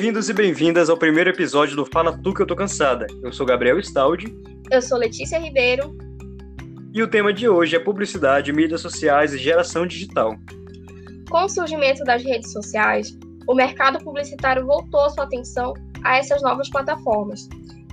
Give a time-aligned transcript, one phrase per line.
[0.00, 3.06] Bem-vindos e bem-vindas ao primeiro episódio do Fala Tu Que Eu Tô Cansada.
[3.22, 4.34] Eu sou Gabriel Staldi.
[4.70, 5.94] Eu sou Letícia Ribeiro.
[6.94, 10.38] E o tema de hoje é publicidade, mídias sociais e geração digital.
[11.28, 13.14] Com o surgimento das redes sociais,
[13.46, 17.46] o mercado publicitário voltou sua atenção a essas novas plataformas.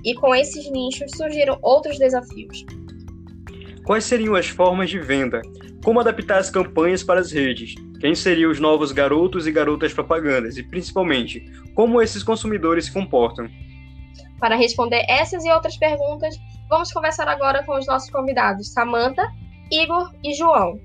[0.05, 2.65] E com esses nichos surgiram outros desafios.
[3.85, 5.41] Quais seriam as formas de venda?
[5.83, 7.75] Como adaptar as campanhas para as redes?
[7.99, 10.55] Quem seriam os novos garotos e garotas propagandas?
[10.55, 11.43] E, principalmente,
[11.73, 13.49] como esses consumidores se comportam?
[14.39, 16.35] Para responder essas e outras perguntas,
[16.69, 19.27] vamos conversar agora com os nossos convidados, Samantha,
[19.71, 20.79] Igor e João.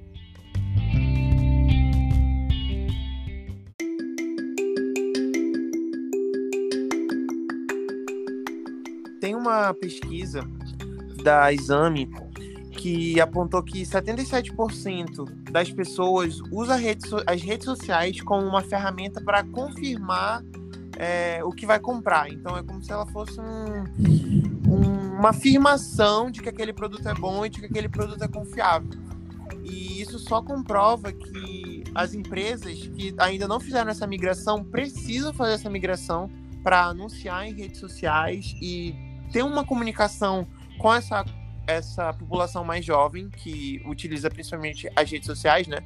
[9.20, 10.42] Tem uma pesquisa
[11.22, 12.10] da Exame
[12.72, 16.74] que apontou que 77% das pessoas usa
[17.26, 20.42] as redes sociais como uma ferramenta para confirmar
[20.96, 22.30] é, o que vai comprar.
[22.30, 23.84] Então é como se ela fosse um,
[24.68, 28.28] um, uma afirmação de que aquele produto é bom e de que aquele produto é
[28.28, 28.90] confiável.
[29.62, 35.52] E isso só comprova que as empresas que ainda não fizeram essa migração precisam fazer
[35.54, 36.30] essa migração
[36.62, 38.94] para anunciar em redes sociais e
[39.30, 40.46] ter uma comunicação
[40.78, 41.24] com essa
[41.72, 45.78] essa população mais jovem, que utiliza principalmente as redes sociais, né?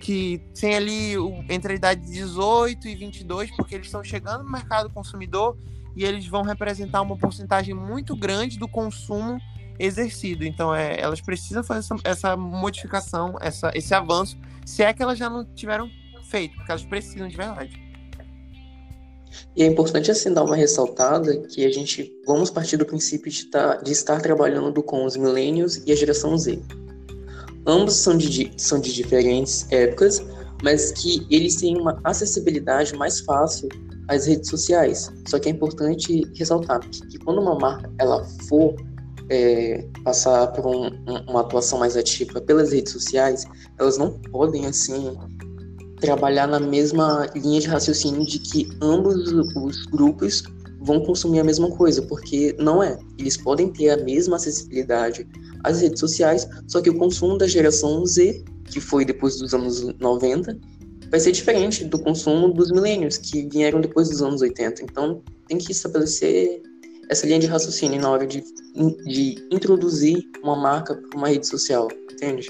[0.00, 1.14] Que tem ali
[1.48, 5.56] entre a idade de 18 e 22, porque eles estão chegando no mercado consumidor
[5.96, 9.38] e eles vão representar uma porcentagem muito grande do consumo
[9.78, 10.44] exercido.
[10.44, 15.18] Então, é, elas precisam fazer essa, essa modificação, essa, esse avanço, se é que elas
[15.18, 15.90] já não tiveram
[16.24, 17.87] feito, porque elas precisam de verdade.
[19.56, 23.46] E é importante assim dar uma ressaltada que a gente vamos partir do princípio de,
[23.46, 26.60] tá, de estar trabalhando com os millennials e a geração Z.
[27.66, 30.24] Ambos são de, são de diferentes épocas,
[30.62, 33.68] mas que eles têm uma acessibilidade mais fácil
[34.08, 35.12] às redes sociais.
[35.26, 38.74] Só que é importante ressaltar que, que quando uma marca ela for
[39.30, 40.88] é, passar por um,
[41.28, 43.46] uma atuação mais ativa pelas redes sociais,
[43.78, 45.16] elas não podem assim
[46.00, 50.42] trabalhar na mesma linha de raciocínio de que ambos os grupos
[50.80, 52.98] vão consumir a mesma coisa, porque não é.
[53.18, 55.26] Eles podem ter a mesma acessibilidade
[55.64, 59.82] às redes sociais, só que o consumo da geração Z, que foi depois dos anos
[59.98, 60.58] 90,
[61.10, 64.82] vai ser diferente do consumo dos milênios, que vieram depois dos anos 80.
[64.82, 66.62] Então, tem que estabelecer
[67.10, 68.42] essa linha de raciocínio na hora de,
[69.04, 72.48] de introduzir uma marca para uma rede social, entende?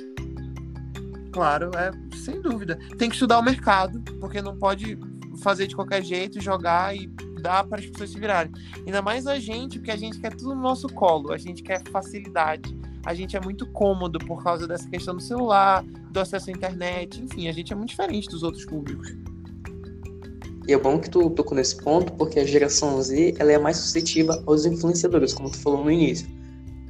[1.33, 2.79] Claro, é sem dúvida.
[2.97, 4.99] Tem que estudar o mercado, porque não pode
[5.43, 7.07] fazer de qualquer jeito, jogar e
[7.41, 8.53] dar para as pessoas se virarem.
[8.85, 11.83] Ainda mais a gente, porque a gente quer tudo no nosso colo, a gente quer
[11.89, 12.77] facilidade.
[13.07, 17.23] A gente é muito cômodo por causa dessa questão do celular, do acesso à internet,
[17.23, 19.15] enfim, a gente é muito diferente dos outros públicos.
[20.67, 23.79] E é bom que tu tocou nesse ponto, porque a geração Z ela é mais
[23.79, 26.29] suscetível aos influenciadores, como tu falou no início.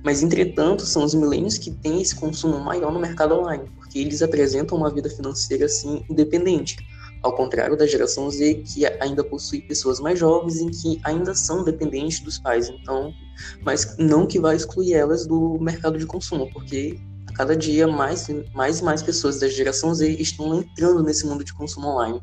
[0.04, 4.22] Mas, entretanto, são os milênios que têm esse consumo maior no mercado online, porque eles
[4.22, 6.76] apresentam uma vida financeira assim independente,
[7.22, 11.64] ao contrário da geração Z, que ainda possui pessoas mais jovens e que ainda são
[11.64, 12.69] dependentes dos pais.
[12.69, 13.12] Então,
[13.62, 18.28] mas não que vai excluir elas do mercado de consumo, porque a cada dia mais,
[18.54, 22.22] mais e mais pessoas da geração Z estão entrando nesse mundo de consumo online.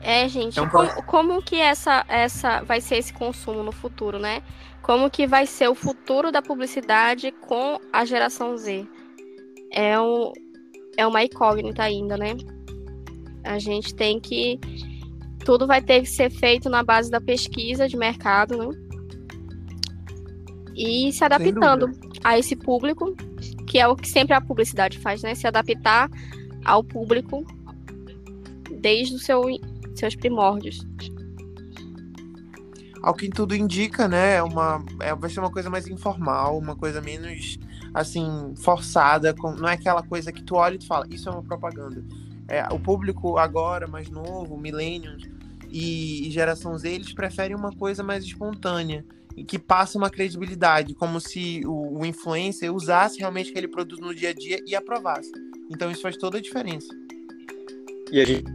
[0.00, 0.68] É, gente, um...
[0.68, 4.42] como, como que essa, essa vai ser esse consumo no futuro, né?
[4.88, 8.88] Como que vai ser o futuro da publicidade com a geração Z?
[9.70, 10.32] É, um,
[10.96, 12.34] é uma incógnita ainda, né?
[13.44, 14.58] A gente tem que.
[15.44, 18.68] Tudo vai ter que ser feito na base da pesquisa de mercado, né?
[20.74, 21.90] E se adaptando
[22.24, 23.14] a esse público,
[23.66, 25.34] que é o que sempre a publicidade faz, né?
[25.34, 26.08] Se adaptar
[26.64, 27.44] ao público
[28.80, 29.42] desde os seu,
[29.94, 30.80] seus primórdios
[33.02, 36.76] ao que tudo indica, né, é uma, é, vai ser uma coisa mais informal, uma
[36.76, 37.58] coisa menos,
[37.94, 41.32] assim, forçada, com, não é aquela coisa que tu olha e tu fala, isso é
[41.32, 42.04] uma propaganda.
[42.46, 45.28] É, o público agora, mais novo, millennials
[45.70, 49.04] e, e geração Z, eles preferem uma coisa mais espontânea
[49.36, 54.14] e que passa uma credibilidade, como se o, o influencer usasse realmente aquele produto no
[54.14, 55.30] dia a dia e aprovasse.
[55.70, 56.88] Então isso faz toda a diferença.
[58.10, 58.50] E a gente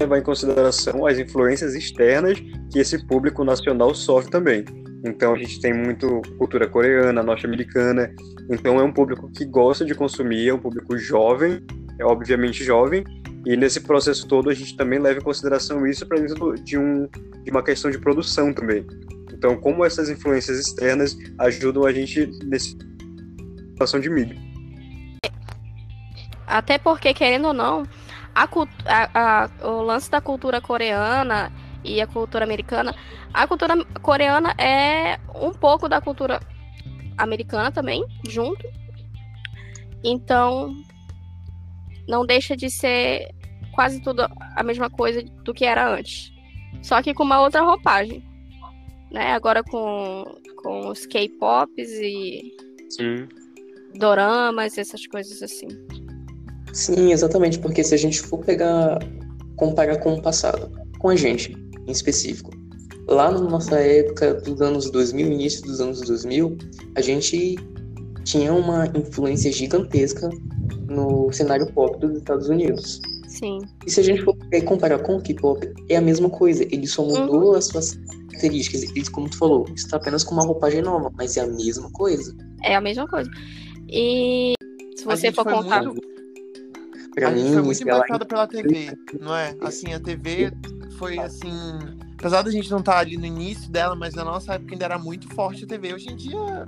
[0.00, 2.38] levar em consideração as influências externas
[2.72, 4.64] que esse público nacional sofre também.
[5.04, 8.10] Então a gente tem muito cultura coreana, norte-americana.
[8.50, 11.62] Então é um público que gosta de consumir, é um público jovem,
[11.98, 13.04] é obviamente jovem.
[13.44, 17.06] E nesse processo todo a gente também leva em consideração isso para dentro de, um,
[17.44, 18.86] de uma questão de produção também.
[19.32, 22.70] Então como essas influências externas ajudam a gente nessa
[23.72, 24.36] situação de mídia.
[26.46, 27.84] Até porque, querendo ou não,
[28.34, 28.48] a,
[28.86, 31.52] a, a, o lance da cultura coreana
[31.84, 32.94] e a cultura americana,
[33.32, 36.40] a cultura coreana é um pouco da cultura
[37.16, 38.66] americana também, junto.
[40.02, 40.74] Então,
[42.08, 43.28] não deixa de ser
[43.72, 44.22] quase tudo
[44.56, 46.32] a mesma coisa do que era antes.
[46.82, 48.22] Só que com uma outra roupagem.
[49.10, 49.32] Né?
[49.32, 50.24] Agora com,
[50.62, 52.56] com os K-pops e
[52.90, 53.28] Sim.
[53.94, 55.68] doramas, essas coisas assim.
[56.74, 58.98] Sim, exatamente, porque se a gente for pegar,
[59.56, 61.56] comparar com o passado, com a gente
[61.86, 62.50] em específico,
[63.06, 66.58] lá na nossa época dos anos 2000, início dos anos 2000,
[66.96, 67.56] a gente
[68.24, 70.28] tinha uma influência gigantesca
[70.88, 73.00] no cenário pop dos Estados Unidos.
[73.28, 73.60] Sim.
[73.86, 76.62] E se a gente for comparar com o K-pop, é a mesma coisa.
[76.64, 77.54] Ele só mudou Uhum.
[77.54, 77.94] as suas
[78.28, 78.82] características.
[78.96, 82.34] E como tu falou, está apenas com uma roupagem nova, mas é a mesma coisa.
[82.62, 83.28] É a mesma coisa.
[83.88, 84.54] E
[84.96, 85.82] se você for contar.
[85.84, 86.13] muito-
[87.22, 89.54] a mim, gente foi muito impactado pela TV, não é?
[89.60, 90.50] Assim, a TV
[90.98, 91.52] foi assim.
[92.18, 94.98] Apesar da gente não estar ali no início dela, mas na nossa época ainda era
[94.98, 95.92] muito forte a TV.
[95.94, 96.66] Hoje em dia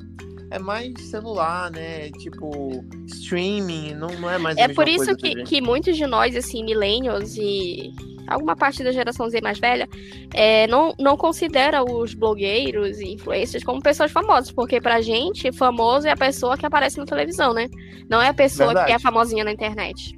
[0.50, 2.10] é mais celular, né?
[2.10, 5.42] Tipo, streaming, não, não é mais a É mesma por isso coisa a que, TV.
[5.44, 7.92] que muitos de nós, assim, millennials e
[8.28, 9.88] alguma parte da geração Z mais velha,
[10.34, 16.06] é, não, não considera os blogueiros e influencers como pessoas famosas, porque pra gente, famoso
[16.06, 17.68] é a pessoa que aparece na televisão, né?
[18.08, 18.86] Não é a pessoa Verdade.
[18.88, 20.15] que é famosinha na internet.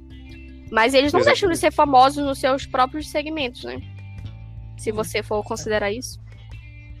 [0.71, 3.81] Mas eles não deixam de ser famosos nos seus próprios segmentos, né?
[4.77, 6.19] Se você for considerar isso.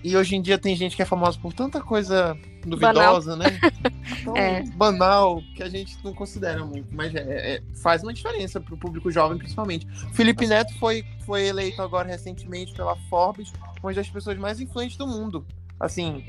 [0.03, 3.45] E hoje em dia tem gente que é famosa por tanta coisa duvidosa, né?
[4.23, 4.63] Tão É.
[4.75, 6.87] banal que a gente não considera muito.
[6.93, 9.85] Mas é- é- faz uma diferença pro público jovem, principalmente.
[10.13, 13.51] Felipe Neto foi, foi eleito agora recentemente pela Forbes
[13.83, 15.45] uma das pessoas mais influentes do mundo.
[15.79, 16.23] Assim,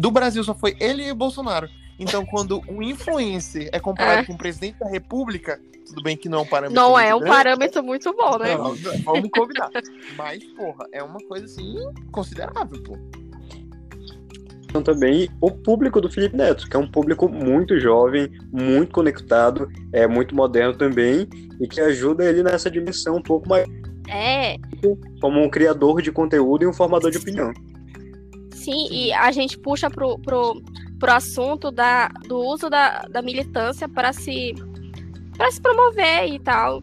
[0.00, 1.68] do Brasil só foi ele e o Bolsonaro.
[1.98, 4.24] Então, quando um influencer é comparado É.
[4.24, 6.82] com o presidente da República, tudo bem que não é um parâmetro.
[6.82, 8.56] Não muito é um grande, parâmetro muito bom, né?
[8.56, 9.70] não, não, vamos combinar.
[10.16, 11.76] Mas, porra, é uma coisa assim
[12.10, 12.96] considerável, pô.
[14.64, 19.68] Então, também o público do Felipe Neto, que é um público muito jovem, muito conectado,
[19.92, 21.28] é muito moderno também,
[21.60, 23.68] e que ajuda ele nessa dimensão um pouco mais
[24.08, 24.56] É,
[25.20, 27.52] como um criador de conteúdo e um formador de opinião.
[28.52, 30.62] Sim, e a gente puxa pro, pro,
[31.02, 34.54] pro assunto da, do uso da, da militância para se,
[35.36, 36.80] para se promover e tal.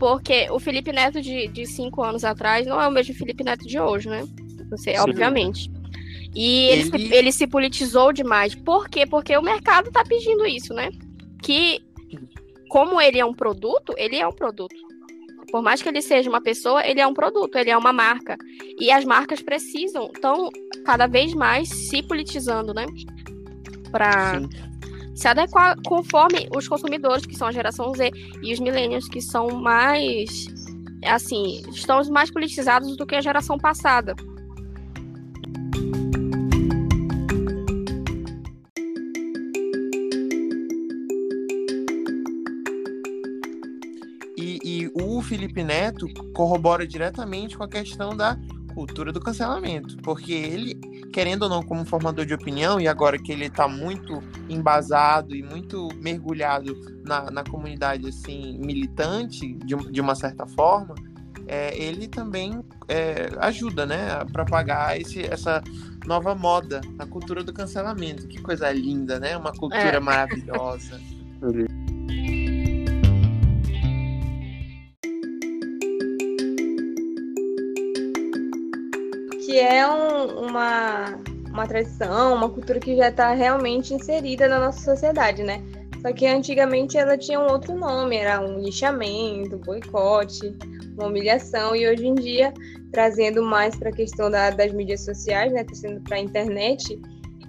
[0.00, 3.64] Porque o Felipe Neto de, de cinco anos atrás não é o mesmo Felipe Neto
[3.64, 4.26] de hoje, né?
[4.68, 4.98] Você, Sim.
[4.98, 5.70] obviamente.
[6.34, 8.52] E ele, Ele- se, ele se politizou demais.
[8.52, 9.06] Por quê?
[9.06, 10.90] Porque o mercado tá pedindo isso, né?
[11.40, 11.78] Que,
[12.68, 14.74] como ele é um produto, ele é um produto.
[15.52, 18.36] Por mais que ele seja uma pessoa, ele é um produto, ele é uma marca.
[18.80, 20.50] E as marcas precisam, estão
[20.84, 22.86] cada vez mais se politizando, né?
[23.92, 24.40] Para
[25.14, 28.10] se adequar conforme os consumidores, que são a geração Z,
[28.42, 30.46] e os millennials, que são mais.
[31.04, 34.14] Assim, estão mais politizados do que a geração passada.
[44.36, 48.38] E, e o Felipe Neto corrobora diretamente com a questão da
[48.74, 49.96] cultura do cancelamento.
[49.98, 50.80] Porque ele,
[51.12, 55.42] querendo ou não, como formador de opinião, e agora que ele está muito embasado e
[55.42, 56.74] muito mergulhado
[57.04, 60.94] na, na comunidade assim militante, de, de uma certa forma,
[61.46, 65.62] é, ele também é, ajuda né, a propagar esse, essa
[66.06, 68.26] nova moda, a cultura do cancelamento.
[68.26, 69.36] Que coisa linda, né?
[69.36, 70.00] Uma cultura É.
[70.00, 71.00] maravilhosa.
[79.62, 81.18] é um- uma,
[81.50, 85.62] uma tradição, uma cultura que já está realmente inserida na nossa sociedade, né?
[86.00, 90.52] Só que antigamente ela tinha um outro nome, era um lixamento, boicote,
[90.98, 92.52] uma humilhação, e hoje em dia,
[92.90, 97.00] trazendo mais para a questão da- das mídias sociais, né, trazendo para a internet,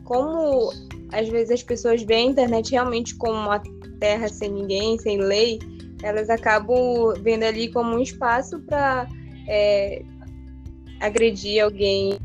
[0.03, 0.71] como
[1.11, 3.61] às vezes as pessoas veem a internet realmente como uma
[3.99, 5.59] terra sem ninguém, sem lei,
[6.03, 9.07] elas acabam vendo ali como um espaço para
[11.03, 12.17] agredir alguém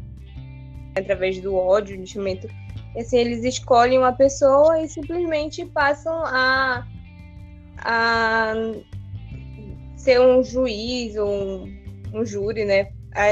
[0.97, 2.49] através do ódio, do lixamento.
[2.95, 6.87] E, assim, eles escolhem uma pessoa e simplesmente passam a,
[7.79, 8.55] a
[9.97, 11.79] ser um juiz ou um,
[12.15, 12.89] um júri, né?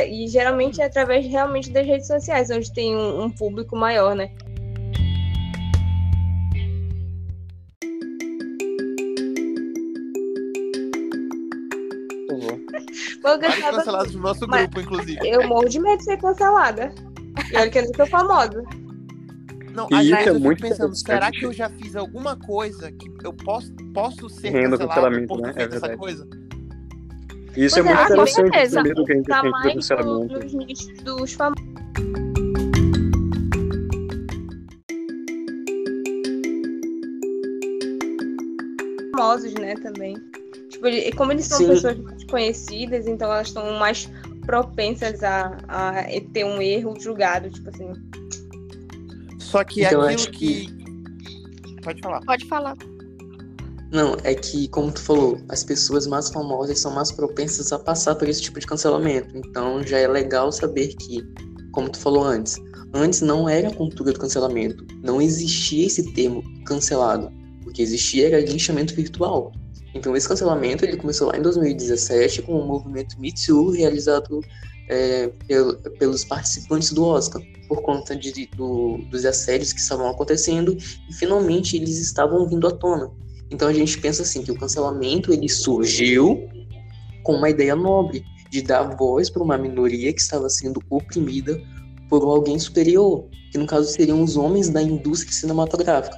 [0.09, 4.31] E geralmente é através realmente das redes sociais, onde tem um, um público maior, né?
[13.27, 15.19] Vários cancelados no nosso Mas- grupo, inclusive.
[15.29, 16.93] eu morro de medo de ser cancelada.
[17.53, 18.63] E olha que eu não sou famosa.
[19.75, 21.07] Não, E às isso é eu muito pensando, interessante.
[21.07, 25.27] será que eu já fiz alguma coisa que eu posso, posso ser Renda cancelado cancelamento,
[25.29, 25.51] por ter né?
[25.51, 25.99] É feito essa verdade.
[26.01, 26.27] coisa?
[27.57, 28.75] Isso é Pois muito é, com interessante certeza.
[28.75, 30.35] saber do que a gente Tá tem do cancelamento.
[30.35, 31.67] nos nichos dos famosos.
[39.15, 40.15] Famosos, né, também.
[40.77, 41.69] Tipo, ele- como eles são Sim.
[41.69, 44.11] pessoas mais conhecidas, então elas estão mais
[44.45, 46.05] propensas a, a
[46.35, 47.91] ter um erro julgado, tipo assim.
[49.41, 50.69] Só que Então, aquilo acho que...
[51.83, 52.21] Pode falar.
[52.27, 52.77] Pode falar.
[53.91, 58.15] Não, é que, como tu falou, as pessoas mais famosas são mais propensas a passar
[58.17, 59.35] por esse tipo de cancelamento.
[59.35, 61.23] Então já é legal saber que,
[61.73, 62.57] como tu falou antes,
[62.93, 64.85] antes não era a cultura do cancelamento.
[65.03, 67.33] Não existia esse termo cancelado.
[67.67, 69.53] O que existia era linchamento virtual.
[69.97, 74.41] Então esse cancelamento ele começou lá em 2017 com o movimento Me Too realizado
[74.89, 80.77] é, pel- pelos participantes do Oscar, por conta de, do- dos assédios que estavam acontecendo
[81.09, 83.11] e finalmente eles estavam vindo à tona.
[83.51, 86.49] Então a gente pensa assim que o cancelamento ele surgiu
[87.23, 91.61] com uma ideia nobre de dar voz para uma minoria que estava sendo oprimida
[92.09, 96.17] por alguém superior, que no caso seriam os homens da indústria cinematográfica.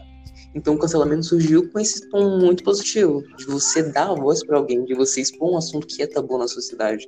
[0.55, 4.57] Então o cancelamento surgiu com esse tom muito positivo, de você dar a voz para
[4.57, 7.07] alguém, de você expor um assunto que é tabu na sociedade.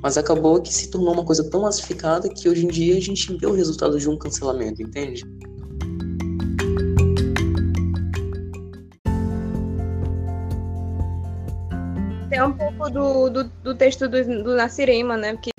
[0.00, 3.36] Mas acabou que se tornou uma coisa tão massificada que hoje em dia a gente
[3.36, 5.24] vê o resultado de um cancelamento, entende?
[12.30, 15.32] Tem um pouco do, do, do texto do, do né?
[15.32, 15.50] Porque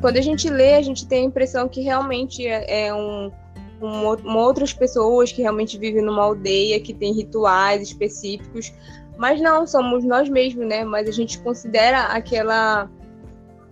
[0.00, 3.32] quando a gente lê, a gente tem a impressão que realmente é, é um,
[3.80, 8.72] ou- uma outras pessoas que realmente vivem numa aldeia, que tem rituais específicos.
[9.16, 10.84] Mas não, somos nós mesmos, né?
[10.84, 12.90] Mas a gente considera aquela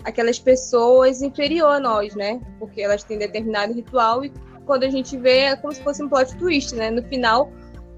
[0.05, 2.41] aquelas pessoas inferior a nós, né?
[2.61, 4.33] Porque elas têm determinado ritual e
[4.65, 6.91] quando a gente vê é como se fosse um plot twist, né?
[6.91, 7.51] No final,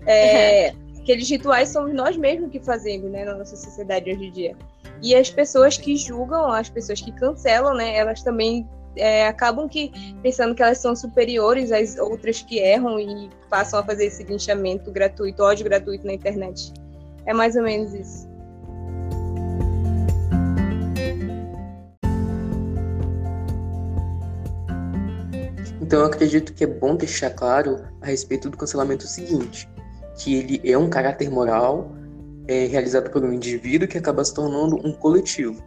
[0.06, 3.24] é, aqueles rituais somos nós mesmos que fazemos, né?
[3.24, 4.56] Na nossa sociedade hoje em dia.
[5.02, 7.96] E as pessoas que julgam, as pessoas que cancelam, né?
[7.96, 9.92] Elas também é, acabam que
[10.22, 14.90] pensando que elas são superiores às outras que erram e passam a fazer esse linchamento
[14.90, 16.72] gratuito, ódio gratuito na internet.
[17.26, 18.28] É mais ou menos isso.
[25.80, 29.68] Então eu acredito que é bom deixar claro a respeito do cancelamento seguinte,
[30.18, 31.92] que ele é um caráter moral
[32.46, 35.62] é, realizado por um indivíduo que acaba se tornando um coletivo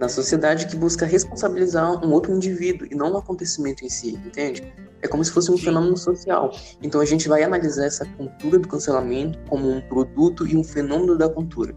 [0.00, 4.72] na sociedade que busca responsabilizar um outro indivíduo e não o acontecimento em si, entende?
[5.02, 6.50] É como se fosse um fenômeno social.
[6.82, 11.18] Então a gente vai analisar essa cultura do cancelamento como um produto e um fenômeno
[11.18, 11.76] da cultura.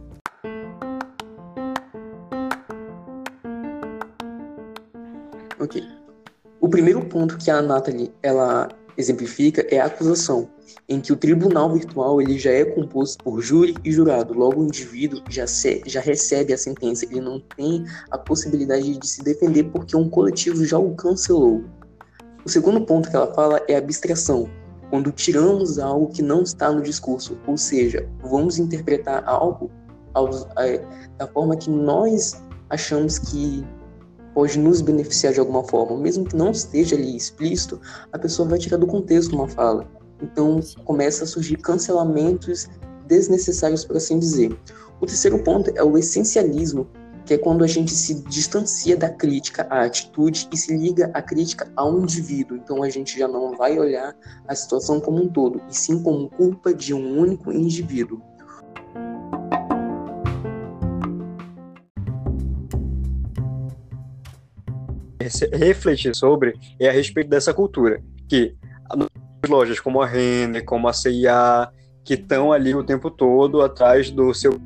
[5.59, 5.83] Ok.
[6.61, 10.49] O primeiro ponto que a Nathalie ela exemplifica é a acusação,
[10.87, 14.33] em que o tribunal virtual ele já é composto por júri e jurado.
[14.33, 19.07] Logo, o indivíduo já, se, já recebe a sentença, ele não tem a possibilidade de
[19.07, 21.63] se defender porque um coletivo já o cancelou.
[22.45, 24.49] O segundo ponto que ela fala é a abstração,
[24.89, 29.71] quando tiramos algo que não está no discurso, ou seja, vamos interpretar algo
[30.13, 30.85] aos, é,
[31.17, 33.65] da forma que nós achamos que
[34.33, 37.79] pode nos beneficiar de alguma forma, mesmo que não esteja ali explícito,
[38.11, 39.87] a pessoa vai tirar do contexto uma fala.
[40.21, 42.67] Então começa a surgir cancelamentos
[43.07, 44.57] desnecessários, por assim dizer.
[44.99, 46.87] O terceiro ponto é o essencialismo,
[47.25, 51.21] que é quando a gente se distancia da crítica à atitude e se liga à
[51.21, 52.57] crítica ao indivíduo.
[52.57, 54.15] Então a gente já não vai olhar
[54.47, 58.21] a situação como um todo, e sim como culpa de um único indivíduo.
[65.53, 68.55] Refletir sobre é a respeito dessa cultura, que
[69.47, 71.69] lojas como a Renner, como a CIA,
[72.03, 74.59] que estão ali o tempo todo atrás do seu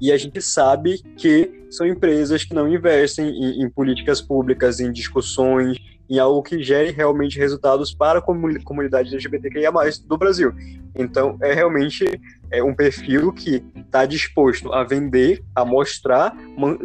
[0.00, 4.92] e a gente sabe que são empresas que não investem em, em políticas públicas, em
[4.92, 5.78] discussões,
[6.08, 9.72] em algo que gere realmente resultados para a comunidade LGBTQIA+,
[10.06, 10.52] do Brasil.
[10.94, 12.04] Então, é realmente
[12.50, 16.34] é um perfil que está disposto a vender, a mostrar,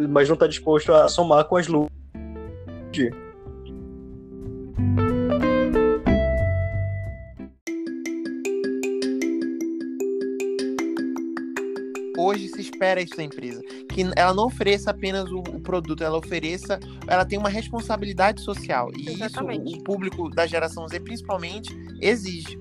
[0.10, 2.00] mas não está disposto a somar com as lutas
[12.31, 16.17] hoje se espera isso da empresa, que ela não ofereça apenas o, o, produto, ela
[16.17, 19.69] ofereça, ela tem uma responsabilidade social e Exatamente.
[19.69, 22.60] isso o público da geração Z principalmente exige.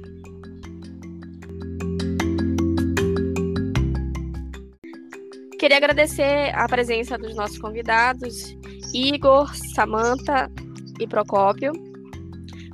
[5.59, 8.57] Queria agradecer a presença dos nossos convidados,
[8.95, 10.51] Igor, Samantha
[10.99, 11.73] e Procópio.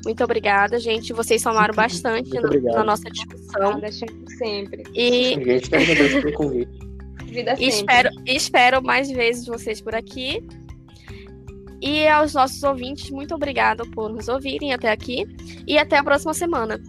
[0.05, 1.13] Muito obrigada, gente.
[1.13, 3.73] Vocês somaram bastante na, na, nossa discussão.
[3.73, 4.85] Nada, sempre.
[4.95, 5.35] E...
[5.35, 6.79] A gente que agradece pelo convite.
[7.25, 7.67] Vida sempre.
[7.67, 10.47] Espero, espero mais vezes vocês por aqui.
[11.83, 15.27] E aos nossos ouvintes, muito obrigado por nos ouvirem até aqui.
[15.67, 16.81] E até a próxima semana.